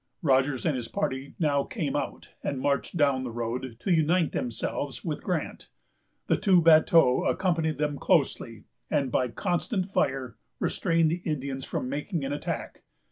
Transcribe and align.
Rogers 0.23 0.65
and 0.65 0.75
his 0.75 0.87
party 0.87 1.35
now 1.37 1.63
came 1.63 1.95
out, 1.95 2.33
and 2.43 2.59
marched 2.59 2.97
down 2.97 3.23
the 3.23 3.29
road, 3.29 3.77
to 3.81 3.93
unite 3.93 4.31
themselves 4.31 5.05
with 5.05 5.21
Grant. 5.23 5.69
The 6.25 6.37
two 6.37 6.59
bateaux 6.59 7.23
accompanied 7.25 7.77
them 7.77 7.99
closely, 7.99 8.63
and, 8.89 9.11
by 9.11 9.25
a 9.25 9.29
constant 9.29 9.85
fire, 9.91 10.37
restrained 10.59 11.11
the 11.11 11.17
Indians 11.23 11.65
from 11.65 11.87
making 11.87 12.25
an 12.25 12.33
attack. 12.33 12.81